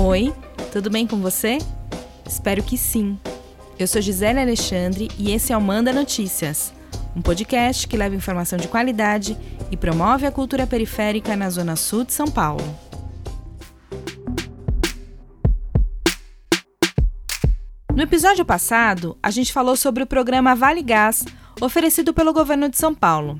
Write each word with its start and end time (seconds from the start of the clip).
Oi, 0.00 0.32
tudo 0.70 0.88
bem 0.88 1.08
com 1.08 1.16
você? 1.16 1.58
Espero 2.24 2.62
que 2.62 2.78
sim. 2.78 3.18
Eu 3.76 3.84
sou 3.88 4.00
Gisele 4.00 4.38
Alexandre 4.38 5.10
e 5.18 5.32
esse 5.32 5.52
é 5.52 5.56
o 5.56 5.60
Manda 5.60 5.92
Notícias, 5.92 6.72
um 7.16 7.20
podcast 7.20 7.88
que 7.88 7.96
leva 7.96 8.14
informação 8.14 8.56
de 8.56 8.68
qualidade 8.68 9.36
e 9.72 9.76
promove 9.76 10.24
a 10.24 10.30
cultura 10.30 10.68
periférica 10.68 11.34
na 11.34 11.50
Zona 11.50 11.74
Sul 11.74 12.04
de 12.04 12.12
São 12.12 12.28
Paulo. 12.28 12.62
No 17.92 18.00
episódio 18.00 18.44
passado, 18.44 19.18
a 19.20 19.32
gente 19.32 19.52
falou 19.52 19.74
sobre 19.74 20.04
o 20.04 20.06
programa 20.06 20.54
Vale 20.54 20.80
Gás, 20.80 21.24
oferecido 21.60 22.14
pelo 22.14 22.32
governo 22.32 22.68
de 22.68 22.78
São 22.78 22.94
Paulo. 22.94 23.36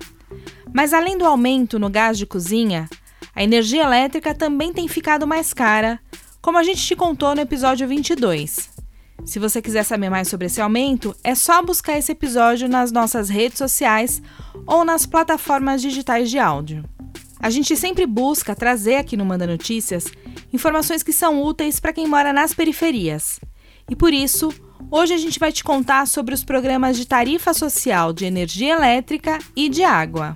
Mas 0.75 0.93
além 0.93 1.16
do 1.16 1.25
aumento 1.25 1.79
no 1.79 1.88
gás 1.88 2.18
de 2.18 2.27
cozinha, 2.27 2.88
a 3.32 3.45
energia 3.45 3.84
elétrica 3.84 4.34
também 4.34 4.72
tem 4.72 4.89
ficado 4.89 5.25
mais 5.25 5.54
cara, 5.54 6.00
como 6.48 6.57
a 6.57 6.62
gente 6.62 6.82
te 6.82 6.96
contou 6.96 7.34
no 7.34 7.43
episódio 7.43 7.86
22. 7.86 8.70
Se 9.22 9.39
você 9.39 9.61
quiser 9.61 9.82
saber 9.82 10.08
mais 10.08 10.29
sobre 10.29 10.46
esse 10.46 10.62
aumento, 10.62 11.14
é 11.22 11.34
só 11.34 11.62
buscar 11.62 11.98
esse 11.98 12.12
episódio 12.12 12.66
nas 12.66 12.90
nossas 12.90 13.29
redes 13.29 13.58
sociais 13.58 14.22
ou 14.66 14.82
nas 14.82 15.04
plataformas 15.04 15.82
digitais 15.82 16.30
de 16.30 16.39
áudio. 16.39 16.82
A 17.39 17.50
gente 17.50 17.76
sempre 17.76 18.06
busca 18.06 18.56
trazer 18.56 18.94
aqui 18.94 19.14
no 19.14 19.26
Manda 19.26 19.46
Notícias 19.46 20.06
informações 20.50 21.03
que 21.03 21.12
são 21.12 21.42
úteis 21.42 21.79
para 21.79 21.92
quem 21.92 22.06
mora 22.06 22.32
nas 22.32 22.54
periferias. 22.54 23.39
E 23.90 23.94
por 23.94 24.14
isso, 24.14 24.50
hoje 24.90 25.12
a 25.12 25.18
gente 25.18 25.39
vai 25.39 25.53
te 25.53 25.62
contar 25.62 26.06
sobre 26.06 26.32
os 26.32 26.42
programas 26.42 26.96
de 26.96 27.06
tarifa 27.06 27.53
social 27.53 28.11
de 28.11 28.25
energia 28.25 28.72
elétrica 28.72 29.39
e 29.54 29.68
de 29.68 29.84
água. 29.84 30.34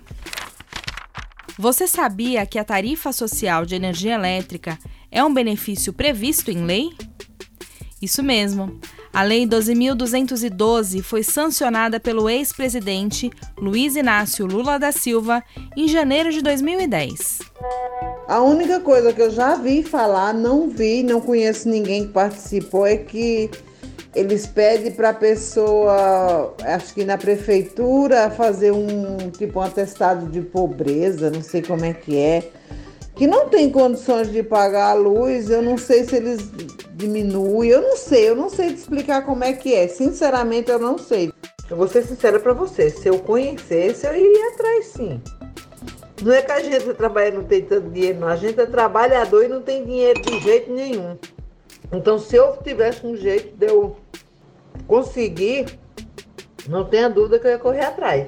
Você 1.59 1.87
sabia 1.87 2.45
que 2.45 2.59
a 2.59 2.65
tarifa 2.65 3.13
social 3.13 3.65
de 3.65 3.75
energia 3.75 4.15
elétrica 4.15 4.79
é 5.13 5.23
um 5.23 5.33
benefício 5.33 5.93
previsto 5.93 6.51
em 6.51 6.65
lei? 6.65 6.91
Isso 8.01 8.23
mesmo. 8.23 8.81
A 9.13 9.23
Lei 9.23 9.47
12.212 9.47 11.03
foi 11.03 11.23
sancionada 11.23 12.01
pelo 12.01 12.31
ex-presidente 12.31 13.31
Luiz 13.59 13.95
Inácio 13.95 14.47
Lula 14.47 14.79
da 14.79 14.91
Silva 14.91 15.45
em 15.77 15.87
janeiro 15.87 16.33
de 16.33 16.41
2010. 16.41 17.41
A 18.27 18.41
única 18.41 18.81
coisa 18.81 19.13
que 19.13 19.21
eu 19.21 19.31
já 19.31 19.55
vi 19.55 19.83
falar, 19.83 20.33
não 20.33 20.69
vi, 20.71 21.03
não 21.03 21.21
conheço 21.21 21.69
ninguém 21.69 22.07
que 22.07 22.13
participou, 22.13 22.87
é 22.87 22.97
que 22.97 23.51
eles 24.15 24.47
pedem 24.47 24.93
para 24.93 25.11
a 25.11 25.15
pessoa, 25.15 26.55
acho 26.65 26.95
que 26.95 27.05
na 27.05 27.19
prefeitura, 27.19 28.31
fazer 28.31 28.73
um 28.73 29.31
tipo 29.31 29.61
um 29.61 29.63
atestado 29.63 30.27
de 30.27 30.41
pobreza, 30.41 31.31
não 31.31 31.43
sei 31.43 31.61
como 31.61 31.85
é 31.85 31.93
que 31.93 32.17
é, 32.17 32.51
que 33.15 33.27
não 33.27 33.49
tem 33.49 33.71
condições 33.71 34.31
de 34.31 34.43
pagar 34.43 34.91
a 34.91 34.95
luz, 34.95 35.51
eu 35.51 35.63
não 35.63 35.77
sei 35.77 36.05
se 36.05 36.17
eles 36.17 36.51
diminuem, 36.95 37.71
eu 37.71 37.83
não 37.83 37.97
sei, 37.97 38.29
eu 38.29 38.37
não 38.37 38.49
sei 38.49 38.69
te 38.69 38.81
explicar 38.81 39.25
como 39.25 39.45
é 39.45 39.53
que 39.53 39.75
é. 39.75 39.87
Sinceramente, 39.89 40.71
eu 40.71 40.79
não 40.79 40.97
sei. 40.97 41.33
Eu 41.71 41.77
vou 41.77 41.89
ser 41.89 42.05
sincera 42.05 42.39
para 42.39 42.53
você, 42.53 42.91
se 42.91 43.09
eu 43.09 43.19
conhecesse, 43.19 44.07
eu 44.07 44.15
iria 44.15 44.49
atrás 44.53 44.87
sim. 44.87 45.21
Não 46.23 46.33
é 46.33 46.41
que 46.41 46.53
a 46.53 46.61
gente 46.61 46.95
trabalha 46.95 47.33
não 47.33 47.45
tem 47.45 47.63
tanto 47.63 47.91
dinheiro, 47.91 48.21
não. 48.21 48.29
A 48.29 48.37
gente 48.37 48.61
é 48.61 48.67
trabalhador 48.67 49.45
e 49.45 49.49
não 49.49 49.61
tem 49.61 49.85
dinheiro 49.85 50.21
de 50.23 50.39
jeito 50.41 50.73
nenhum. 50.73 51.19
Então, 51.93 52.19
se 52.19 52.37
eu 52.37 52.57
tivesse 52.63 53.05
um 53.05 53.17
jeito 53.17 53.57
de 53.57 53.67
eu 53.67 53.97
conseguir, 54.87 55.79
não 56.69 56.85
tenha 56.85 57.11
dúvida 57.11 57.39
que 57.39 57.47
eu 57.47 57.51
ia 57.51 57.59
correr 57.59 57.85
atrás. 57.85 58.27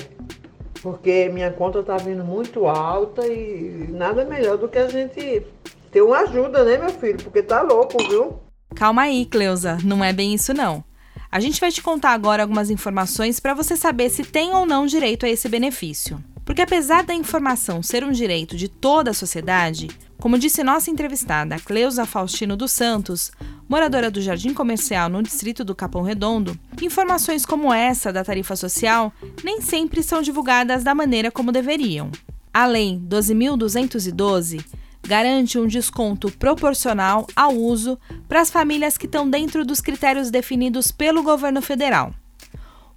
Porque 0.84 1.30
minha 1.32 1.50
conta 1.50 1.78
está 1.78 1.96
vindo 1.96 2.22
muito 2.22 2.66
alta 2.66 3.26
e 3.26 3.88
nada 3.88 4.22
melhor 4.22 4.58
do 4.58 4.68
que 4.68 4.76
a 4.76 4.86
gente 4.86 5.42
ter 5.90 6.02
uma 6.02 6.18
ajuda, 6.18 6.62
né, 6.62 6.76
meu 6.76 6.90
filho? 6.90 7.16
Porque 7.24 7.42
tá 7.42 7.62
louco, 7.62 7.96
viu? 8.06 8.38
Calma 8.74 9.00
aí, 9.00 9.24
Cleusa, 9.24 9.78
não 9.82 10.04
é 10.04 10.12
bem 10.12 10.34
isso 10.34 10.52
não. 10.52 10.84
A 11.32 11.40
gente 11.40 11.58
vai 11.58 11.72
te 11.72 11.80
contar 11.80 12.10
agora 12.10 12.42
algumas 12.42 12.68
informações 12.68 13.40
para 13.40 13.54
você 13.54 13.76
saber 13.76 14.10
se 14.10 14.24
tem 14.24 14.52
ou 14.52 14.66
não 14.66 14.84
direito 14.84 15.24
a 15.24 15.28
esse 15.30 15.48
benefício. 15.48 16.22
Porque 16.44 16.60
apesar 16.60 17.02
da 17.02 17.14
informação 17.14 17.82
ser 17.82 18.04
um 18.04 18.12
direito 18.12 18.54
de 18.54 18.68
toda 18.68 19.12
a 19.12 19.14
sociedade, 19.14 19.88
como 20.18 20.38
disse 20.38 20.62
nossa 20.62 20.90
entrevistada 20.90 21.58
Cleusa 21.58 22.04
Faustino 22.04 22.58
dos 22.58 22.72
Santos, 22.72 23.32
moradora 23.68 24.10
do 24.10 24.20
Jardim 24.20 24.52
Comercial 24.52 25.08
no 25.08 25.22
distrito 25.22 25.64
do 25.64 25.74
Capão 25.74 26.02
Redondo, 26.02 26.58
informações 26.80 27.46
como 27.46 27.72
essa 27.72 28.12
da 28.12 28.24
tarifa 28.24 28.56
social 28.56 29.12
nem 29.42 29.60
sempre 29.60 30.02
são 30.02 30.22
divulgadas 30.22 30.84
da 30.84 30.94
maneira 30.94 31.30
como 31.30 31.52
deveriam. 31.52 32.10
A 32.52 32.66
Lei 32.66 33.00
12.212 33.08 34.64
garante 35.06 35.58
um 35.58 35.66
desconto 35.66 36.30
proporcional 36.30 37.26
ao 37.34 37.54
uso 37.54 37.98
para 38.28 38.40
as 38.40 38.50
famílias 38.50 38.96
que 38.96 39.06
estão 39.06 39.28
dentro 39.28 39.64
dos 39.64 39.80
critérios 39.80 40.30
definidos 40.30 40.90
pelo 40.90 41.22
governo 41.22 41.60
federal. 41.60 42.14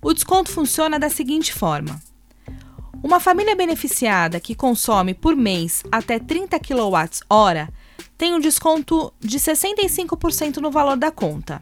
O 0.02 0.14
desconto 0.14 0.52
funciona 0.52 1.00
da 1.00 1.10
seguinte 1.10 1.54
forma: 1.54 2.00
uma 3.04 3.20
família 3.20 3.56
beneficiada 3.56 4.40
que 4.40 4.56
consome 4.56 5.14
por 5.14 5.36
mês 5.36 5.84
até 5.92 6.20
30 6.20 6.60
kWh 6.60 7.68
tem 8.18 8.34
um 8.34 8.40
desconto 8.40 9.14
de 9.20 9.38
65% 9.38 10.58
no 10.58 10.72
valor 10.72 10.98
da 10.98 11.12
conta. 11.12 11.62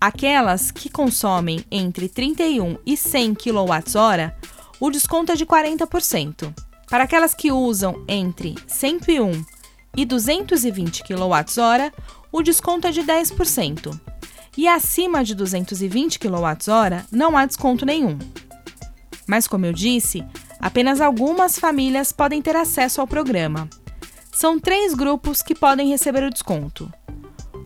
Aquelas 0.00 0.70
que 0.70 0.90
consomem 0.90 1.64
entre 1.70 2.08
31 2.08 2.76
e 2.84 2.96
100 2.96 3.34
kWh, 3.34 4.32
o 4.78 4.90
desconto 4.90 5.32
é 5.32 5.34
de 5.34 5.46
40%. 5.46 6.54
Para 6.90 7.04
aquelas 7.04 7.32
que 7.32 7.50
usam 7.50 8.04
entre 8.06 8.54
101 8.66 9.44
e 9.96 10.04
220 10.04 11.02
kWh, 11.04 11.92
o 12.30 12.42
desconto 12.42 12.86
é 12.86 12.90
de 12.90 13.02
10%. 13.02 13.98
E 14.56 14.68
acima 14.68 15.24
de 15.24 15.34
220 15.34 16.18
kWh, 16.18 17.06
não 17.10 17.36
há 17.36 17.46
desconto 17.46 17.86
nenhum. 17.86 18.18
Mas, 19.26 19.48
como 19.48 19.64
eu 19.64 19.72
disse, 19.72 20.22
apenas 20.60 21.00
algumas 21.00 21.58
famílias 21.58 22.12
podem 22.12 22.42
ter 22.42 22.54
acesso 22.54 23.00
ao 23.00 23.06
programa. 23.06 23.68
São 24.34 24.58
três 24.58 24.94
grupos 24.94 25.42
que 25.42 25.54
podem 25.54 25.88
receber 25.88 26.24
o 26.24 26.30
desconto. 26.30 26.92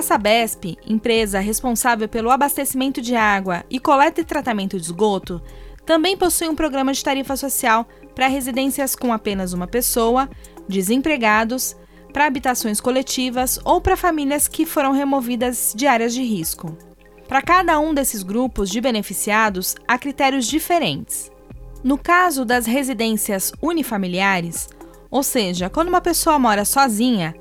A 0.00 0.02
Sabesp, 0.02 0.78
empresa 0.86 1.40
responsável 1.40 2.08
pelo 2.08 2.30
abastecimento 2.30 3.02
de 3.02 3.14
água 3.14 3.66
e 3.68 3.78
coleta 3.78 4.22
e 4.22 4.24
tratamento 4.24 4.78
de 4.78 4.82
esgoto, 4.86 5.42
também 5.84 6.16
possui 6.16 6.48
um 6.48 6.54
programa 6.54 6.90
de 6.94 7.04
tarifa 7.04 7.36
social 7.36 7.86
para 8.14 8.26
residências 8.26 8.96
com 8.96 9.12
apenas 9.12 9.52
uma 9.52 9.66
pessoa, 9.66 10.26
desempregados, 10.66 11.76
para 12.14 12.24
habitações 12.24 12.80
coletivas 12.80 13.60
ou 13.62 13.78
para 13.78 13.94
famílias 13.94 14.48
que 14.48 14.64
foram 14.64 14.92
removidas 14.92 15.74
de 15.76 15.86
áreas 15.86 16.14
de 16.14 16.22
risco. 16.22 16.74
Para 17.28 17.42
cada 17.42 17.78
um 17.78 17.92
desses 17.92 18.22
grupos 18.22 18.70
de 18.70 18.80
beneficiados, 18.80 19.76
há 19.86 19.98
critérios 19.98 20.46
diferentes. 20.46 21.30
No 21.84 21.98
caso 21.98 22.46
das 22.46 22.64
residências 22.64 23.52
unifamiliares, 23.60 24.66
ou 25.10 25.22
seja, 25.22 25.68
quando 25.68 25.88
uma 25.88 26.00
pessoa 26.00 26.38
mora 26.38 26.64
sozinha, 26.64 27.34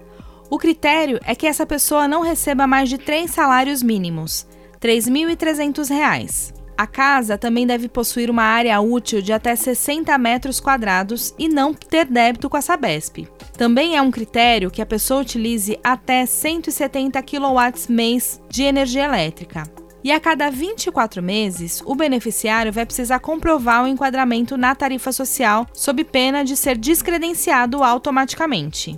o 0.49 0.57
critério 0.57 1.19
é 1.23 1.35
que 1.35 1.45
essa 1.45 1.65
pessoa 1.65 2.07
não 2.07 2.21
receba 2.21 2.65
mais 2.65 2.89
de 2.89 2.97
três 2.97 3.31
salários 3.31 3.83
mínimos, 3.83 4.47
R$ 4.81 4.89
3.300. 4.89 6.53
A 6.77 6.87
casa 6.87 7.37
também 7.37 7.67
deve 7.67 7.89
possuir 7.89 8.29
uma 8.29 8.43
área 8.43 8.79
útil 8.79 9.21
de 9.21 9.33
até 9.33 9.53
60 9.53 10.17
metros 10.17 10.61
quadrados 10.61 11.35
e 11.37 11.49
não 11.49 11.73
ter 11.73 12.05
débito 12.05 12.49
com 12.49 12.55
a 12.55 12.61
Sabesp. 12.61 13.27
Também 13.57 13.97
é 13.97 14.01
um 14.01 14.09
critério 14.09 14.71
que 14.71 14.81
a 14.81 14.85
pessoa 14.85 15.21
utilize 15.21 15.77
até 15.83 16.25
170 16.25 17.21
kW 17.21 17.89
mês 17.89 18.41
de 18.49 18.63
energia 18.63 19.03
elétrica. 19.03 19.63
E 20.01 20.09
a 20.13 20.19
cada 20.21 20.49
24 20.49 21.21
meses, 21.21 21.83
o 21.85 21.93
beneficiário 21.93 22.71
vai 22.71 22.85
precisar 22.85 23.19
comprovar 23.19 23.83
o 23.83 23.87
enquadramento 23.87 24.55
na 24.55 24.73
tarifa 24.73 25.11
social, 25.11 25.67
sob 25.73 26.05
pena 26.05 26.45
de 26.45 26.55
ser 26.55 26.77
descredenciado 26.77 27.83
automaticamente. 27.83 28.97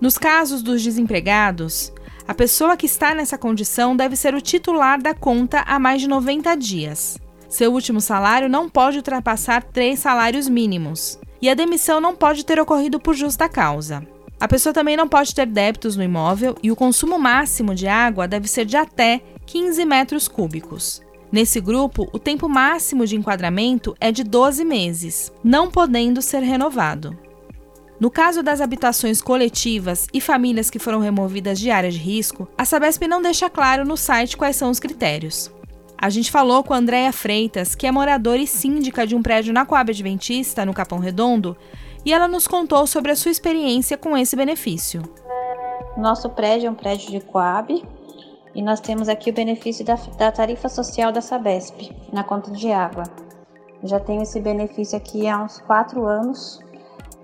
Nos 0.00 0.18
casos 0.18 0.62
dos 0.62 0.82
desempregados, 0.82 1.92
a 2.26 2.34
pessoa 2.34 2.76
que 2.76 2.86
está 2.86 3.14
nessa 3.14 3.38
condição 3.38 3.94
deve 3.96 4.16
ser 4.16 4.34
o 4.34 4.40
titular 4.40 5.00
da 5.00 5.14
conta 5.14 5.60
há 5.66 5.78
mais 5.78 6.00
de 6.00 6.08
90 6.08 6.54
dias. 6.56 7.18
Seu 7.48 7.72
último 7.72 8.00
salário 8.00 8.48
não 8.48 8.68
pode 8.68 8.96
ultrapassar 8.96 9.62
três 9.62 10.00
salários 10.00 10.48
mínimos. 10.48 11.18
E 11.40 11.48
a 11.48 11.54
demissão 11.54 12.00
não 12.00 12.16
pode 12.16 12.44
ter 12.44 12.58
ocorrido 12.58 12.98
por 12.98 13.14
justa 13.14 13.48
causa. 13.48 14.06
A 14.40 14.48
pessoa 14.48 14.72
também 14.72 14.96
não 14.96 15.08
pode 15.08 15.34
ter 15.34 15.46
débitos 15.46 15.96
no 15.96 16.02
imóvel 16.02 16.56
e 16.62 16.72
o 16.72 16.76
consumo 16.76 17.18
máximo 17.18 17.74
de 17.74 17.86
água 17.86 18.26
deve 18.26 18.48
ser 18.48 18.64
de 18.64 18.76
até 18.76 19.22
15 19.46 19.84
metros 19.84 20.26
cúbicos. 20.26 21.02
Nesse 21.30 21.60
grupo, 21.60 22.08
o 22.12 22.18
tempo 22.18 22.48
máximo 22.48 23.06
de 23.06 23.16
enquadramento 23.16 23.94
é 24.00 24.10
de 24.10 24.24
12 24.24 24.64
meses, 24.64 25.32
não 25.42 25.70
podendo 25.70 26.22
ser 26.22 26.42
renovado. 26.42 27.16
No 28.00 28.10
caso 28.10 28.42
das 28.42 28.60
habitações 28.60 29.22
coletivas 29.22 30.08
e 30.12 30.20
famílias 30.20 30.68
que 30.68 30.80
foram 30.80 30.98
removidas 30.98 31.58
de 31.58 31.70
área 31.70 31.90
de 31.90 31.98
risco, 31.98 32.48
a 32.58 32.64
Sabesp 32.64 33.06
não 33.06 33.22
deixa 33.22 33.48
claro 33.48 33.84
no 33.84 33.96
site 33.96 34.36
quais 34.36 34.56
são 34.56 34.68
os 34.68 34.80
critérios. 34.80 35.50
A 35.96 36.10
gente 36.10 36.30
falou 36.30 36.64
com 36.64 36.74
a 36.74 36.78
Andréia 36.78 37.12
Freitas, 37.12 37.74
que 37.74 37.86
é 37.86 37.92
moradora 37.92 38.38
e 38.38 38.46
síndica 38.46 39.06
de 39.06 39.14
um 39.14 39.22
prédio 39.22 39.54
na 39.54 39.64
Coab 39.64 39.90
Adventista, 39.90 40.66
no 40.66 40.74
Capão 40.74 40.98
Redondo, 40.98 41.56
e 42.04 42.12
ela 42.12 42.26
nos 42.26 42.48
contou 42.48 42.86
sobre 42.86 43.12
a 43.12 43.16
sua 43.16 43.30
experiência 43.30 43.96
com 43.96 44.16
esse 44.16 44.34
benefício. 44.34 45.02
Nosso 45.96 46.28
prédio 46.30 46.66
é 46.66 46.70
um 46.70 46.74
prédio 46.74 47.12
de 47.12 47.20
Coab 47.20 47.82
e 48.54 48.60
nós 48.60 48.80
temos 48.80 49.08
aqui 49.08 49.30
o 49.30 49.32
benefício 49.32 49.84
da, 49.84 49.94
da 50.18 50.32
tarifa 50.32 50.68
social 50.68 51.12
da 51.12 51.20
Sabesp 51.20 51.92
na 52.12 52.24
conta 52.24 52.50
de 52.50 52.72
água. 52.72 53.04
Já 53.84 54.00
tenho 54.00 54.22
esse 54.22 54.40
benefício 54.40 54.98
aqui 54.98 55.28
há 55.28 55.40
uns 55.42 55.60
quatro 55.60 56.04
anos 56.06 56.63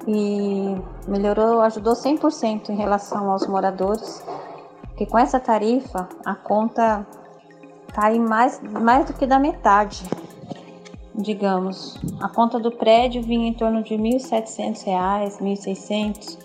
e 0.06 0.76
melhorou, 1.06 1.60
ajudou 1.62 1.94
100% 1.94 2.70
em 2.70 2.76
relação 2.76 3.30
aos 3.30 3.46
moradores, 3.46 4.24
porque 4.88 5.06
com 5.06 5.18
essa 5.18 5.38
tarifa 5.38 6.08
a 6.24 6.34
conta 6.34 7.06
cai 7.92 8.18
mais, 8.18 8.60
mais 8.62 9.06
do 9.06 9.12
que 9.12 9.26
da 9.26 9.38
metade, 9.38 10.02
digamos. 11.14 11.98
A 12.20 12.28
conta 12.28 12.58
do 12.58 12.70
prédio 12.70 13.22
vinha 13.22 13.48
em 13.48 13.54
torno 13.54 13.82
de 13.82 13.96
R$ 13.96 14.02
1.700, 14.02 14.84
R$ 14.84 15.26
1.600 15.26 16.38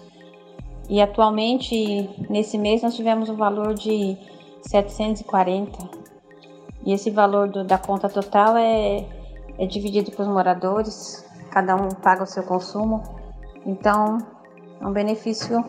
e 0.87 1.01
atualmente 1.01 2.09
nesse 2.29 2.57
mês 2.57 2.83
nós 2.83 2.95
tivemos 2.95 3.29
um 3.29 3.35
valor 3.35 3.73
de 3.73 4.17
740 4.61 6.05
e 6.85 6.93
esse 6.93 7.09
valor 7.09 7.49
do, 7.49 7.63
da 7.63 7.77
conta 7.77 8.07
total 8.07 8.55
é, 8.55 9.05
é 9.57 9.65
dividido 9.65 10.11
para 10.11 10.21
os 10.21 10.27
moradores, 10.27 11.25
cada 11.49 11.75
um 11.75 11.89
paga 11.89 12.23
o 12.23 12.27
seu 12.27 12.43
consumo 12.43 13.24
então, 13.65 14.19
é 14.79 14.85
um 14.85 14.91
benefício 14.91 15.63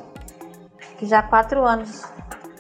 que 0.98 1.06
já 1.06 1.20
há 1.20 1.22
quatro 1.22 1.64
anos 1.64 2.04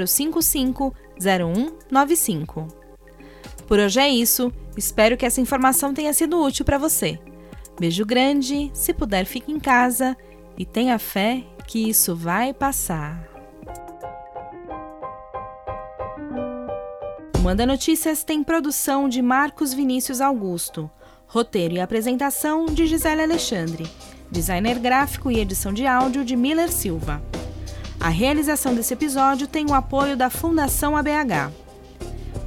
055 0.08 0.96
0195. 1.20 2.81
Por 3.72 3.80
hoje 3.80 4.02
é 4.02 4.10
isso. 4.10 4.52
Espero 4.76 5.16
que 5.16 5.26
essa 5.26 5.40
informação 5.40 5.94
tenha 5.94 6.12
sido 6.12 6.38
útil 6.38 6.66
para 6.66 6.78
você. 6.78 7.18
Beijo 7.80 8.06
grande, 8.06 8.70
se 8.74 8.94
puder, 8.94 9.24
fique 9.24 9.50
em 9.50 9.62
casa 9.62 10.18
e 10.58 10.66
tenha 10.66 11.00
fé 11.00 11.42
que 11.66 11.88
isso 11.88 12.14
vai 12.14 12.54
passar. 12.54 13.26
Manda 17.42 17.66
Notícias 17.66 18.26
tem 18.26 18.44
produção 18.44 19.08
de 19.08 19.22
Marcos 19.22 19.74
Vinícius 19.74 20.20
Augusto, 20.20 20.92
roteiro 21.26 21.76
e 21.76 21.80
apresentação 21.80 22.66
de 22.66 22.86
Gisele 22.86 23.22
Alexandre, 23.22 23.90
designer 24.30 24.80
gráfico 24.80 25.32
e 25.32 25.40
edição 25.40 25.72
de 25.72 25.88
áudio 25.88 26.26
de 26.26 26.36
Miller 26.36 26.70
Silva. 26.70 27.24
A 28.02 28.10
realização 28.10 28.76
desse 28.76 28.94
episódio 28.94 29.48
tem 29.48 29.66
o 29.66 29.74
apoio 29.74 30.18
da 30.18 30.30
Fundação 30.30 30.98
ABH. 30.98 31.71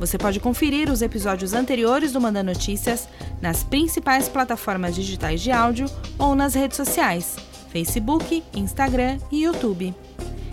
Você 0.04 0.18
pode 0.18 0.38
conferir 0.38 0.90
os 0.90 1.00
episódios 1.00 1.54
anteriores 1.54 2.12
do 2.12 2.20
Manda 2.20 2.42
Notícias 2.42 3.08
nas 3.40 3.64
principais 3.64 4.28
plataformas 4.28 4.94
digitais 4.94 5.40
de 5.40 5.50
áudio 5.50 5.86
ou 6.18 6.34
nas 6.34 6.52
redes 6.52 6.76
sociais, 6.76 7.36
Facebook, 7.70 8.44
Instagram 8.54 9.16
e 9.32 9.44
YouTube. 9.44 9.94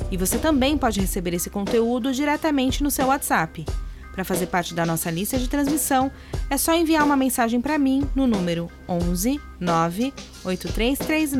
E 0.09 0.15
você 0.15 0.37
também 0.37 0.77
pode 0.77 1.01
receber 1.01 1.33
esse 1.33 1.49
conteúdo 1.49 2.13
diretamente 2.13 2.81
no 2.81 2.89
seu 2.89 3.07
WhatsApp. 3.07 3.65
Para 4.13 4.23
fazer 4.23 4.47
parte 4.47 4.73
da 4.73 4.85
nossa 4.85 5.11
lista 5.11 5.37
de 5.37 5.49
transmissão, 5.49 6.09
é 6.49 6.55
só 6.55 6.73
enviar 6.73 7.03
uma 7.03 7.17
mensagem 7.17 7.59
para 7.59 7.77
mim 7.77 8.07
no 8.15 8.25
número 8.25 8.71
11 8.87 9.37
9 9.59 10.13
8336 10.45 11.31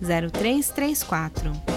0334. 0.00 1.71